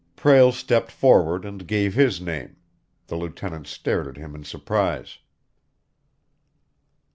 [0.15, 2.55] Prale stepped forward and gave his name.
[3.05, 5.19] The lieutenant stared at him in surprise.